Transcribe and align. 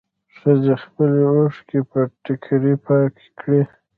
ښځې 0.37 0.73
خپلې 0.83 1.21
اوښکې 1.33 1.79
په 1.91 1.99
ټيکري 2.23 2.75
پاکې 2.85 3.27
کړې. 3.39 3.61